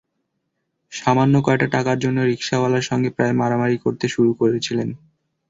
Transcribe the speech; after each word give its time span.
সামান্য 0.91 1.35
কয়টা 1.43 1.67
টাকার 1.75 1.97
জন্য 1.99 2.17
রিকশাওয়ালার 2.23 2.87
সঙ্গে 2.89 3.09
প্রায় 3.09 3.33
মারামারি 3.33 3.77
করতে 3.77 4.05
শুরু 4.07 4.31
করেছিলেন। 4.33 4.89